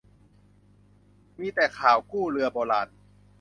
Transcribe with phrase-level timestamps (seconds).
[1.39, 2.87] มีแต่ข่าวกู้เรือโบราณ